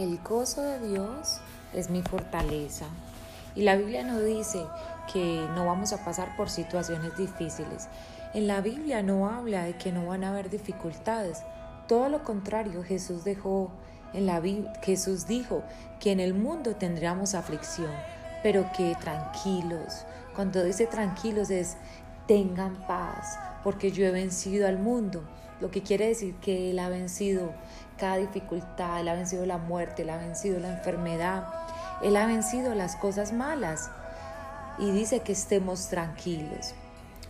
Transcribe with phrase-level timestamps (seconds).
[0.00, 1.42] El gozo de Dios
[1.74, 2.86] es mi fortaleza.
[3.54, 4.64] Y la Biblia no dice
[5.12, 7.86] que no vamos a pasar por situaciones difíciles.
[8.32, 11.42] En la Biblia no habla de que no van a haber dificultades.
[11.86, 13.72] Todo lo contrario, Jesús dejó
[14.14, 14.40] en la
[14.80, 15.62] Jesús dijo
[16.00, 17.92] que en el mundo tendríamos aflicción,
[18.42, 20.06] pero que tranquilos.
[20.34, 21.76] Cuando dice tranquilos es
[22.26, 25.22] tengan paz, porque yo he vencido al mundo.
[25.60, 27.52] Lo que quiere decir que Él ha vencido
[27.98, 31.46] cada dificultad, Él ha vencido la muerte, Él ha vencido la enfermedad,
[32.02, 33.90] Él ha vencido las cosas malas.
[34.78, 36.74] Y dice que estemos tranquilos.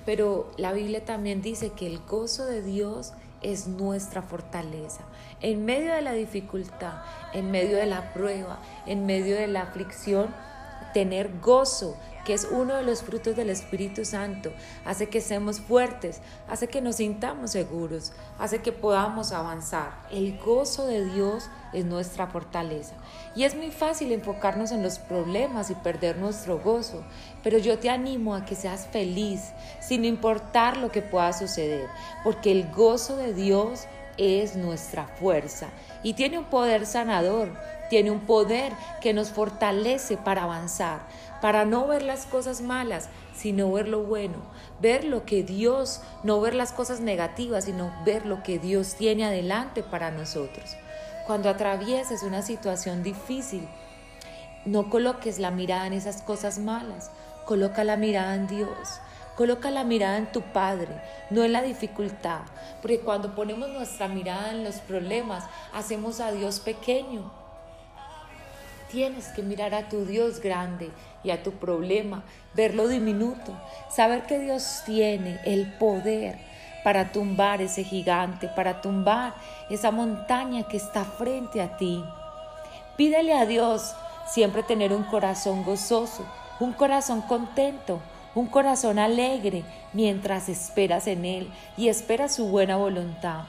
[0.06, 3.12] Pero la Biblia también dice que el gozo de Dios
[3.42, 5.02] es nuestra fortaleza.
[5.40, 10.34] En medio de la dificultad, en medio de la prueba, en medio de la aflicción,
[10.92, 14.52] tener gozo, que es uno de los frutos del Espíritu Santo,
[14.84, 19.92] hace que seamos fuertes, hace que nos sintamos seguros, hace que podamos avanzar.
[20.10, 22.94] El gozo de Dios es nuestra fortaleza.
[23.34, 27.02] Y es muy fácil enfocarnos en los problemas y perder nuestro gozo,
[27.42, 31.88] pero yo te animo a que seas feliz sin importar lo que pueda suceder,
[32.22, 33.86] porque el gozo de Dios
[34.18, 35.68] es nuestra fuerza
[36.02, 37.52] y tiene un poder sanador,
[37.90, 41.00] tiene un poder que nos fortalece para avanzar,
[41.42, 44.36] para no ver las cosas malas, sino ver lo bueno,
[44.80, 49.26] ver lo que Dios, no ver las cosas negativas, sino ver lo que Dios tiene
[49.26, 50.76] adelante para nosotros.
[51.26, 53.68] Cuando atravieses una situación difícil,
[54.64, 57.10] no coloques la mirada en esas cosas malas,
[57.44, 59.00] coloca la mirada en Dios.
[59.36, 62.42] Coloca la mirada en tu Padre, no en la dificultad,
[62.82, 67.39] porque cuando ponemos nuestra mirada en los problemas, hacemos a Dios pequeño.
[68.90, 70.90] Tienes que mirar a tu Dios grande
[71.22, 72.24] y a tu problema,
[72.54, 73.56] verlo diminuto,
[73.88, 76.38] saber que Dios tiene el poder
[76.82, 79.34] para tumbar ese gigante, para tumbar
[79.68, 82.02] esa montaña que está frente a ti.
[82.96, 83.94] Pídele a Dios
[84.26, 86.26] siempre tener un corazón gozoso,
[86.58, 88.00] un corazón contento,
[88.34, 89.62] un corazón alegre
[89.92, 93.44] mientras esperas en Él y esperas su buena voluntad.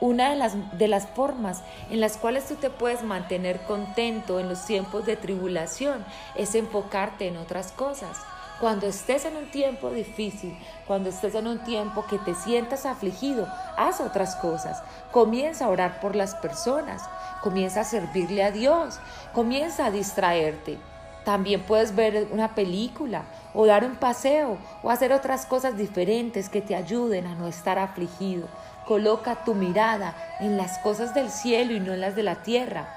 [0.00, 4.48] Una de las, de las formas en las cuales tú te puedes mantener contento en
[4.48, 8.18] los tiempos de tribulación es enfocarte en otras cosas.
[8.60, 10.56] Cuando estés en un tiempo difícil,
[10.86, 13.46] cuando estés en un tiempo que te sientas afligido,
[13.76, 14.82] haz otras cosas.
[15.12, 17.02] Comienza a orar por las personas,
[17.42, 18.98] comienza a servirle a Dios,
[19.34, 20.78] comienza a distraerte.
[21.26, 26.62] También puedes ver una película o dar un paseo o hacer otras cosas diferentes que
[26.62, 28.46] te ayuden a no estar afligido.
[28.86, 32.88] Coloca tu mirada en las cosas del cielo y no en las de la tierra.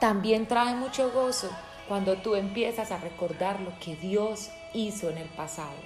[0.00, 1.48] También trae mucho gozo
[1.86, 5.78] cuando tú empiezas a recordar lo que Dios hizo en el pasado.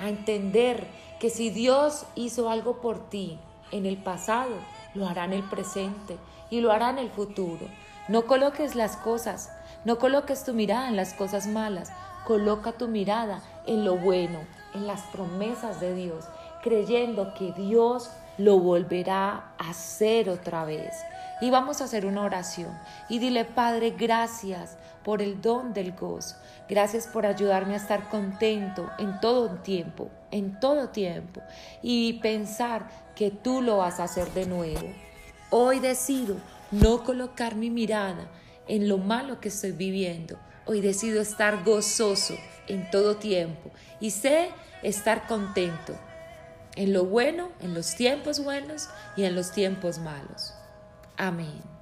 [0.00, 0.86] A entender
[1.20, 3.38] que si Dios hizo algo por ti
[3.72, 4.54] en el pasado,
[4.94, 6.16] lo hará en el presente
[6.48, 7.66] y lo hará en el futuro.
[8.08, 9.50] No coloques las cosas
[9.84, 11.92] no coloques tu mirada en las cosas malas,
[12.26, 14.40] coloca tu mirada en lo bueno,
[14.74, 16.24] en las promesas de Dios,
[16.62, 20.94] creyendo que Dios lo volverá a hacer otra vez.
[21.40, 22.76] Y vamos a hacer una oración
[23.08, 26.36] y dile, Padre, gracias por el don del gozo.
[26.68, 31.40] Gracias por ayudarme a estar contento en todo tiempo, en todo tiempo.
[31.80, 35.07] Y pensar que tú lo vas a hacer de nuevo.
[35.50, 36.36] Hoy decido
[36.70, 38.28] no colocar mi mirada
[38.66, 40.38] en lo malo que estoy viviendo.
[40.66, 42.36] Hoy decido estar gozoso
[42.66, 44.50] en todo tiempo y sé
[44.82, 45.98] estar contento
[46.76, 50.52] en lo bueno, en los tiempos buenos y en los tiempos malos.
[51.16, 51.77] Amén.